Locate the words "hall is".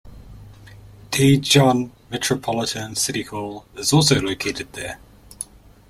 3.25-3.93